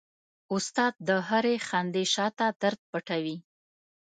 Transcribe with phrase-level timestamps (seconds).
[0.55, 3.37] استاد د هرې خندې شاته درد پټوي.